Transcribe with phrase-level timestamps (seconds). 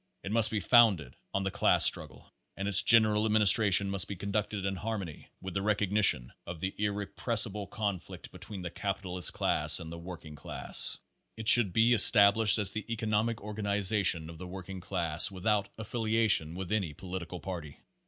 [0.23, 4.65] It must be founded on the class struggle, and its general administration must be conducted
[4.65, 8.71] in harmony Pace Thirty nine with the recognition of the irrepressible conflict be tween the
[8.71, 10.97] capitalist class and the working class.
[11.37, 16.55] It should be established as the economic organiza tion of the working class, without affiliation
[16.55, 17.77] with any political party.